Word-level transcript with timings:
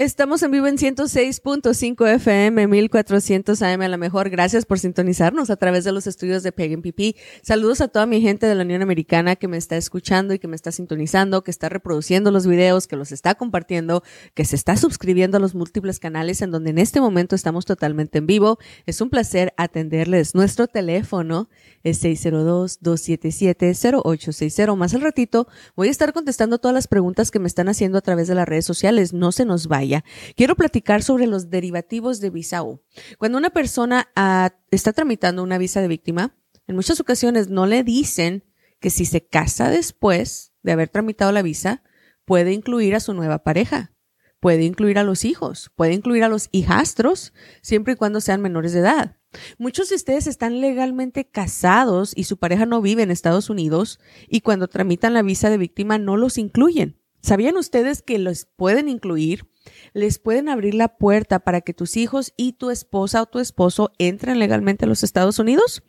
Estamos 0.00 0.44
en 0.44 0.52
vivo 0.52 0.68
en 0.68 0.76
106.5 0.76 2.06
FM, 2.06 2.68
1400 2.68 3.60
AM 3.62 3.80
a 3.80 3.88
la 3.88 3.96
mejor. 3.96 4.30
Gracias 4.30 4.64
por 4.64 4.78
sintonizarnos 4.78 5.50
a 5.50 5.56
través 5.56 5.82
de 5.82 5.90
los 5.90 6.06
estudios 6.06 6.44
de 6.44 6.52
Pagan 6.52 6.82
PP. 6.82 7.16
Saludos 7.42 7.80
a 7.80 7.88
toda 7.88 8.06
mi 8.06 8.20
gente 8.20 8.46
de 8.46 8.54
la 8.54 8.62
Unión 8.62 8.80
Americana 8.80 9.34
que 9.34 9.48
me 9.48 9.56
está 9.56 9.76
escuchando 9.76 10.34
y 10.34 10.38
que 10.38 10.46
me 10.46 10.54
está 10.54 10.70
sintonizando, 10.70 11.42
que 11.42 11.50
está 11.50 11.68
reproduciendo 11.68 12.30
los 12.30 12.46
videos, 12.46 12.86
que 12.86 12.94
los 12.94 13.10
está 13.10 13.34
compartiendo, 13.34 14.04
que 14.34 14.44
se 14.44 14.54
está 14.54 14.76
suscribiendo 14.76 15.38
a 15.38 15.40
los 15.40 15.56
múltiples 15.56 15.98
canales 15.98 16.42
en 16.42 16.52
donde 16.52 16.70
en 16.70 16.78
este 16.78 17.00
momento 17.00 17.34
estamos 17.34 17.64
totalmente 17.64 18.18
en 18.18 18.28
vivo. 18.28 18.60
Es 18.86 19.00
un 19.00 19.10
placer 19.10 19.52
atenderles. 19.56 20.32
Nuestro 20.32 20.68
teléfono 20.68 21.48
es 21.82 22.04
602-277-0860. 22.04 24.76
Más 24.76 24.94
al 24.94 25.00
ratito 25.00 25.48
voy 25.74 25.88
a 25.88 25.90
estar 25.90 26.12
contestando 26.12 26.58
todas 26.58 26.76
las 26.76 26.86
preguntas 26.86 27.32
que 27.32 27.40
me 27.40 27.48
están 27.48 27.68
haciendo 27.68 27.98
a 27.98 28.02
través 28.02 28.28
de 28.28 28.36
las 28.36 28.46
redes 28.46 28.64
sociales. 28.64 29.12
No 29.12 29.32
se 29.32 29.44
nos 29.44 29.66
vaya 29.66 29.87
quiero 30.36 30.56
platicar 30.56 31.02
sobre 31.02 31.26
los 31.26 31.50
derivativos 31.50 32.20
de 32.20 32.30
visa 32.30 32.62
U. 32.62 32.82
Cuando 33.18 33.38
una 33.38 33.50
persona 33.50 34.08
ah, 34.16 34.50
está 34.70 34.92
tramitando 34.92 35.42
una 35.42 35.58
visa 35.58 35.80
de 35.80 35.88
víctima, 35.88 36.36
en 36.66 36.76
muchas 36.76 37.00
ocasiones 37.00 37.48
no 37.48 37.66
le 37.66 37.82
dicen 37.82 38.44
que 38.80 38.90
si 38.90 39.04
se 39.04 39.26
casa 39.26 39.70
después 39.70 40.52
de 40.62 40.72
haber 40.72 40.88
tramitado 40.88 41.32
la 41.32 41.42
visa, 41.42 41.82
puede 42.24 42.52
incluir 42.52 42.94
a 42.94 43.00
su 43.00 43.14
nueva 43.14 43.42
pareja, 43.42 43.92
puede 44.40 44.64
incluir 44.64 44.98
a 44.98 45.02
los 45.02 45.24
hijos, 45.24 45.70
puede 45.74 45.94
incluir 45.94 46.24
a 46.24 46.28
los 46.28 46.48
hijastros, 46.52 47.32
siempre 47.62 47.94
y 47.94 47.96
cuando 47.96 48.20
sean 48.20 48.40
menores 48.40 48.72
de 48.72 48.80
edad. 48.80 49.16
Muchos 49.58 49.88
de 49.88 49.96
ustedes 49.96 50.26
están 50.26 50.60
legalmente 50.60 51.28
casados 51.28 52.12
y 52.14 52.24
su 52.24 52.38
pareja 52.38 52.66
no 52.66 52.80
vive 52.80 53.02
en 53.02 53.10
Estados 53.10 53.50
Unidos 53.50 53.98
y 54.28 54.40
cuando 54.40 54.68
tramitan 54.68 55.14
la 55.14 55.22
visa 55.22 55.50
de 55.50 55.58
víctima 55.58 55.98
no 55.98 56.16
los 56.16 56.38
incluyen. 56.38 57.00
¿Sabían 57.20 57.56
ustedes 57.56 58.02
que 58.02 58.18
los 58.18 58.46
pueden 58.56 58.88
incluir 58.88 59.50
les 59.92 60.18
pueden 60.18 60.48
abrir 60.48 60.74
la 60.74 60.96
puerta 60.96 61.40
para 61.40 61.60
que 61.60 61.74
tus 61.74 61.96
hijos 61.96 62.32
y 62.36 62.52
tu 62.54 62.70
esposa 62.70 63.22
o 63.22 63.26
tu 63.26 63.38
esposo 63.38 63.92
entren 63.98 64.38
legalmente 64.38 64.84
a 64.84 64.88
los 64.88 65.02
Estados 65.02 65.38
Unidos? 65.38 65.82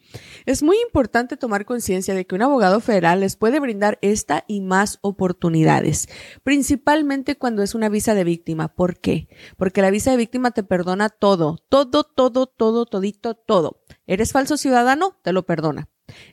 Es 0.45 0.63
muy 0.63 0.77
importante 0.81 1.37
tomar 1.37 1.65
conciencia 1.65 2.13
de 2.13 2.25
que 2.25 2.35
un 2.35 2.41
abogado 2.41 2.79
federal 2.79 3.19
les 3.19 3.35
puede 3.35 3.59
brindar 3.59 3.99
esta 4.01 4.45
y 4.47 4.61
más 4.61 4.99
oportunidades, 5.01 6.07
principalmente 6.43 7.37
cuando 7.37 7.61
es 7.61 7.75
una 7.75 7.89
visa 7.89 8.15
de 8.15 8.23
víctima. 8.23 8.73
¿Por 8.73 8.99
qué? 8.99 9.27
Porque 9.57 9.81
la 9.81 9.91
visa 9.91 10.11
de 10.11 10.17
víctima 10.17 10.51
te 10.51 10.63
perdona 10.63 11.09
todo, 11.09 11.57
todo, 11.69 12.03
todo, 12.03 12.47
todo, 12.47 12.85
todito, 12.85 13.35
todo. 13.35 13.81
¿Eres 14.07 14.31
falso 14.31 14.57
ciudadano? 14.57 15.19
Te 15.23 15.33
lo 15.33 15.45
perdona. 15.45 15.89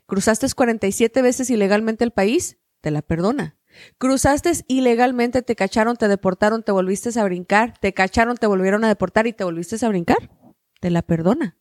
¿Cruzaste 0.07 0.47
47 0.55 1.23
veces 1.23 1.51
ilegalmente 1.51 2.05
el 2.05 2.13
país? 2.13 2.59
Te 2.81 2.91
la 2.91 3.03
perdona. 3.03 3.57
Cruzaste 3.99 4.53
ilegalmente, 4.69 5.43
te 5.43 5.57
cacharon, 5.57 5.97
te 5.97 6.09
deportaron, 6.09 6.63
te 6.63 6.73
volviste 6.73 7.19
a 7.19 7.25
brincar, 7.25 7.79
te 7.79 7.93
cacharon, 7.93 8.37
te 8.37 8.47
volvieron 8.47 8.85
a 8.85 8.89
deportar 8.89 9.27
y 9.27 9.33
te 9.33 9.45
volviste 9.45 9.85
a 9.85 9.89
brincar. 9.89 10.31
Te 10.81 10.91
la 10.91 11.03
perdona. 11.03 11.57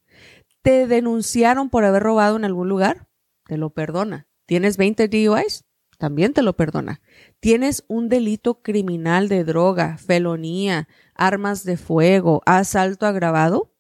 Te 0.62 0.88
denunciaron 0.88 1.70
por 1.70 1.86
haber 1.86 2.04
robado 2.04 2.36
en 2.36 2.46
algún 2.46 2.70
lugar, 2.70 3.08
te 3.46 3.58
lo 3.58 3.70
perdona. 3.70 4.28
¿Tienes 4.46 4.78
20 4.78 5.08
DUIs? 5.08 5.66
También 5.98 6.34
te 6.34 6.42
lo 6.42 6.56
perdona. 6.56 7.02
¿Tienes 7.40 7.86
un 7.88 8.10
delito 8.10 8.62
criminal 8.62 9.30
de 9.30 9.44
droga, 9.44 9.98
felonía, 9.98 10.88
armas 11.14 11.64
de 11.64 11.78
fuego, 11.78 12.42
asalto 12.46 13.06
agravado? 13.06 13.74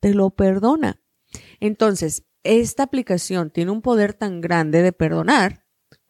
Te 0.00 0.14
lo 0.14 0.30
perdona. 0.30 1.00
Entonces, 1.60 2.24
esta 2.42 2.82
aplicación 2.82 3.50
tiene 3.50 3.70
un 3.70 3.82
poder 3.82 4.14
tan 4.14 4.40
grande 4.40 4.82
de 4.82 4.92
perdonar 4.92 5.61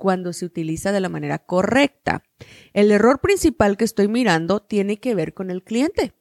cuando 0.02 0.32
se 0.32 0.44
utiliza 0.44 0.90
de 0.90 0.98
la 0.98 1.08
manera 1.08 1.38
correcta. 1.38 2.24
El 2.72 2.90
error 2.90 3.20
principal 3.20 3.76
que 3.76 3.84
estoy 3.84 4.08
mirando 4.08 4.58
tiene 4.58 4.98
que 4.98 5.14
ver 5.14 5.32
con 5.32 5.48
el 5.48 5.62
cliente. 5.62 6.12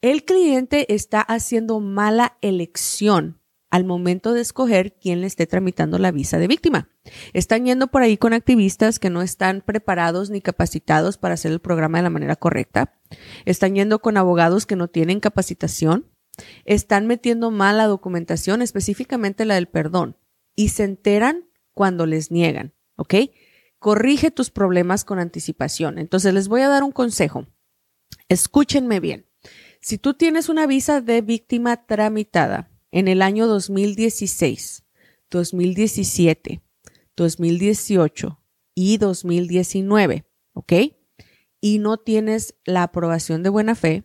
El 0.00 0.24
cliente 0.24 0.94
está 0.94 1.20
haciendo 1.20 1.80
mala 1.80 2.38
elección 2.40 3.38
al 3.70 3.84
momento 3.84 4.32
de 4.32 4.40
escoger 4.40 4.96
quién 4.98 5.20
le 5.20 5.26
esté 5.26 5.46
tramitando 5.46 5.98
la 5.98 6.12
visa 6.12 6.38
de 6.38 6.48
víctima. 6.48 6.88
Están 7.34 7.66
yendo 7.66 7.88
por 7.88 8.00
ahí 8.00 8.16
con 8.16 8.32
activistas 8.32 8.98
que 8.98 9.10
no 9.10 9.20
están 9.20 9.60
preparados 9.60 10.30
ni 10.30 10.40
capacitados 10.40 11.18
para 11.18 11.34
hacer 11.34 11.52
el 11.52 11.60
programa 11.60 11.98
de 11.98 12.04
la 12.04 12.10
manera 12.10 12.36
correcta. 12.36 12.98
Están 13.44 13.74
yendo 13.74 13.98
con 13.98 14.16
abogados 14.16 14.64
que 14.64 14.76
no 14.76 14.88
tienen 14.88 15.20
capacitación. 15.20 16.06
Están 16.64 17.06
metiendo 17.06 17.50
mala 17.50 17.84
documentación, 17.84 18.62
específicamente 18.62 19.44
la 19.44 19.56
del 19.56 19.66
perdón, 19.66 20.16
y 20.56 20.70
se 20.70 20.84
enteran 20.84 21.50
cuando 21.74 22.06
les 22.06 22.30
niegan. 22.30 22.72
¿Ok? 23.00 23.14
Corrige 23.78 24.30
tus 24.30 24.50
problemas 24.50 25.06
con 25.06 25.18
anticipación. 25.18 25.98
Entonces 25.98 26.34
les 26.34 26.48
voy 26.48 26.60
a 26.60 26.68
dar 26.68 26.82
un 26.82 26.92
consejo. 26.92 27.46
Escúchenme 28.28 29.00
bien. 29.00 29.26
Si 29.80 29.96
tú 29.96 30.12
tienes 30.12 30.50
una 30.50 30.66
visa 30.66 31.00
de 31.00 31.22
víctima 31.22 31.86
tramitada 31.86 32.70
en 32.90 33.08
el 33.08 33.22
año 33.22 33.46
2016, 33.46 34.84
2017, 35.30 36.62
2018 37.16 38.42
y 38.74 38.98
2019, 38.98 40.26
¿ok? 40.52 40.72
Y 41.62 41.78
no 41.78 41.96
tienes 41.96 42.54
la 42.66 42.82
aprobación 42.82 43.42
de 43.42 43.48
buena 43.48 43.74
fe, 43.74 44.04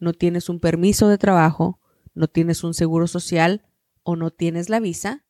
no 0.00 0.14
tienes 0.14 0.48
un 0.48 0.58
permiso 0.58 1.06
de 1.06 1.18
trabajo, 1.18 1.80
no 2.12 2.26
tienes 2.26 2.64
un 2.64 2.74
seguro 2.74 3.06
social 3.06 3.64
o 4.02 4.16
no 4.16 4.32
tienes 4.32 4.68
la 4.68 4.80
visa, 4.80 5.25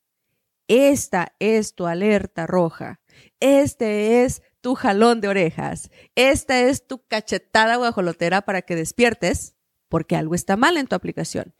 esta 0.69 1.35
es 1.39 1.75
tu 1.75 1.87
alerta 1.87 2.47
roja. 2.47 3.01
Este 3.41 4.25
es 4.25 4.43
tu 4.61 4.75
jalón 4.75 5.21
de 5.21 5.29
orejas. 5.29 5.91
Esta 6.15 6.61
es 6.61 6.87
tu 6.87 7.05
cachetada 7.07 7.77
guajolotera 7.77 8.43
para 8.43 8.63
que 8.63 8.77
despiertes 8.77 9.55
porque 9.89 10.17
algo 10.17 10.35
está 10.35 10.57
mal 10.57 10.77
en 10.77 10.87
tu 10.87 10.97
aplicación. 10.97 11.55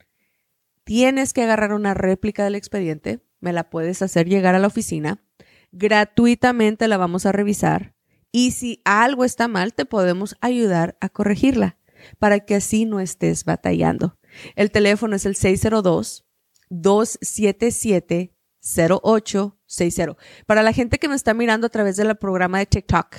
Tienes 0.83 1.33
que 1.33 1.43
agarrar 1.43 1.73
una 1.73 1.93
réplica 1.93 2.43
del 2.43 2.55
expediente. 2.55 3.21
Me 3.39 3.53
la 3.53 3.69
puedes 3.69 4.01
hacer 4.01 4.27
llegar 4.27 4.55
a 4.55 4.59
la 4.59 4.67
oficina. 4.67 5.23
Gratuitamente 5.71 6.87
la 6.87 6.97
vamos 6.97 7.25
a 7.25 7.31
revisar. 7.31 7.93
Y 8.31 8.51
si 8.51 8.81
algo 8.85 9.23
está 9.23 9.47
mal, 9.47 9.73
te 9.73 9.85
podemos 9.85 10.35
ayudar 10.41 10.97
a 11.01 11.09
corregirla 11.09 11.77
para 12.19 12.41
que 12.41 12.55
así 12.55 12.85
no 12.85 12.99
estés 12.99 13.45
batallando. 13.45 14.17
El 14.55 14.71
teléfono 14.71 15.15
es 15.15 15.25
el 15.25 15.35
602 15.35 16.25
277 16.69 18.36
0860. 18.75 20.17
Para 20.45 20.63
la 20.63 20.73
gente 20.73 20.97
que 20.97 21.07
me 21.07 21.15
está 21.15 21.33
mirando 21.33 21.67
a 21.67 21.69
través 21.69 21.95
del 21.95 22.15
programa 22.17 22.59
de 22.59 22.65
TikTok, 22.65 23.15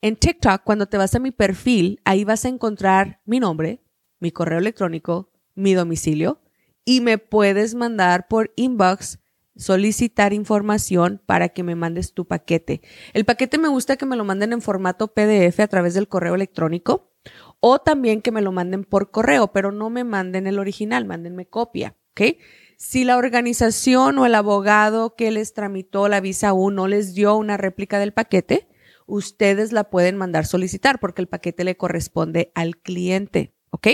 en 0.00 0.16
TikTok, 0.16 0.62
cuando 0.64 0.86
te 0.86 0.96
vas 0.96 1.14
a 1.14 1.20
mi 1.20 1.30
perfil, 1.30 2.00
ahí 2.04 2.24
vas 2.24 2.44
a 2.44 2.48
encontrar 2.48 3.20
mi 3.24 3.38
nombre, 3.38 3.82
mi 4.18 4.32
correo 4.32 4.58
electrónico, 4.58 5.30
mi 5.54 5.74
domicilio 5.74 6.40
y 6.84 7.00
me 7.00 7.18
puedes 7.18 7.74
mandar 7.74 8.28
por 8.28 8.52
inbox 8.56 9.18
solicitar 9.54 10.32
información 10.32 11.20
para 11.26 11.50
que 11.50 11.62
me 11.62 11.74
mandes 11.74 12.14
tu 12.14 12.26
paquete. 12.26 12.80
El 13.12 13.24
paquete 13.24 13.58
me 13.58 13.68
gusta 13.68 13.96
que 13.96 14.06
me 14.06 14.16
lo 14.16 14.24
manden 14.24 14.52
en 14.52 14.62
formato 14.62 15.12
PDF 15.12 15.60
a 15.60 15.68
través 15.68 15.94
del 15.94 16.08
correo 16.08 16.34
electrónico 16.34 17.12
o 17.60 17.78
también 17.78 18.22
que 18.22 18.32
me 18.32 18.42
lo 18.42 18.50
manden 18.50 18.84
por 18.84 19.10
correo, 19.10 19.52
pero 19.52 19.70
no 19.70 19.90
me 19.90 20.04
manden 20.04 20.46
el 20.46 20.58
original, 20.58 21.04
mándenme 21.04 21.46
copia, 21.46 21.96
¿ok? 22.12 22.38
Si 22.84 23.04
la 23.04 23.16
organización 23.16 24.18
o 24.18 24.26
el 24.26 24.34
abogado 24.34 25.14
que 25.14 25.30
les 25.30 25.54
tramitó 25.54 26.08
la 26.08 26.20
visa 26.20 26.52
U 26.52 26.72
no 26.72 26.88
les 26.88 27.14
dio 27.14 27.36
una 27.36 27.56
réplica 27.56 28.00
del 28.00 28.12
paquete, 28.12 28.68
ustedes 29.06 29.70
la 29.70 29.88
pueden 29.88 30.16
mandar 30.16 30.46
solicitar 30.46 30.98
porque 30.98 31.22
el 31.22 31.28
paquete 31.28 31.62
le 31.62 31.76
corresponde 31.76 32.50
al 32.56 32.76
cliente, 32.76 33.54
¿ok? 33.70 33.86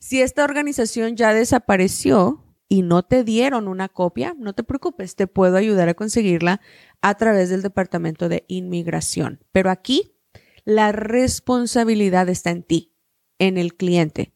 Si 0.00 0.20
esta 0.20 0.42
organización 0.42 1.14
ya 1.14 1.32
desapareció 1.32 2.44
y 2.68 2.82
no 2.82 3.04
te 3.04 3.22
dieron 3.22 3.68
una 3.68 3.88
copia, 3.88 4.34
no 4.36 4.52
te 4.52 4.64
preocupes, 4.64 5.14
te 5.14 5.28
puedo 5.28 5.56
ayudar 5.56 5.88
a 5.88 5.94
conseguirla 5.94 6.60
a 7.02 7.14
través 7.14 7.50
del 7.50 7.62
Departamento 7.62 8.28
de 8.28 8.44
Inmigración. 8.48 9.44
Pero 9.52 9.70
aquí 9.70 10.16
la 10.64 10.90
responsabilidad 10.90 12.28
está 12.28 12.50
en 12.50 12.64
ti, 12.64 12.96
en 13.38 13.58
el 13.58 13.76
cliente. 13.76 14.34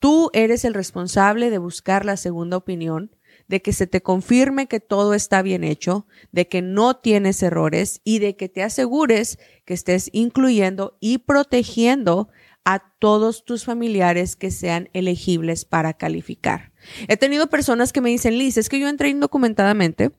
Tú 0.00 0.30
eres 0.32 0.64
el 0.64 0.74
responsable 0.74 1.50
de 1.50 1.58
buscar 1.58 2.04
la 2.04 2.16
segunda 2.16 2.56
opinión 2.56 3.12
de 3.48 3.62
que 3.62 3.72
se 3.72 3.86
te 3.86 4.02
confirme 4.02 4.68
que 4.68 4.78
todo 4.78 5.14
está 5.14 5.42
bien 5.42 5.64
hecho, 5.64 6.06
de 6.32 6.46
que 6.48 6.62
no 6.62 6.96
tienes 6.96 7.42
errores 7.42 8.00
y 8.04 8.18
de 8.18 8.36
que 8.36 8.48
te 8.48 8.62
asegures 8.62 9.38
que 9.64 9.74
estés 9.74 10.10
incluyendo 10.12 10.96
y 11.00 11.18
protegiendo 11.18 12.28
a 12.64 12.92
todos 12.98 13.44
tus 13.44 13.64
familiares 13.64 14.36
que 14.36 14.50
sean 14.50 14.90
elegibles 14.92 15.64
para 15.64 15.94
calificar. 15.94 16.72
He 17.08 17.16
tenido 17.16 17.48
personas 17.48 17.92
que 17.92 18.02
me 18.02 18.10
dicen, 18.10 18.36
Liz, 18.36 18.58
es 18.58 18.68
que 18.68 18.78
yo 18.78 18.88
entré 18.88 19.08
indocumentadamente, 19.08 20.10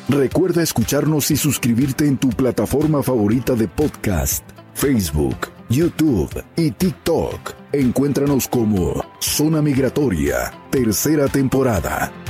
Recuerda 0.09 0.63
escucharnos 0.63 1.33
y 1.33 1.37
suscribirte 1.37 2.07
en 2.07 2.17
tu 2.17 2.29
plataforma 2.29 3.03
favorita 3.03 3.55
de 3.55 3.67
podcast, 3.67 4.45
Facebook, 4.75 5.37
YouTube 5.69 6.45
y 6.57 6.71
TikTok. 6.71 7.55
Encuéntranos 7.73 8.47
como 8.47 9.05
Zona 9.27 9.61
Migratoria, 9.61 10.53
tercera 10.71 11.29
temporada. 11.29 12.26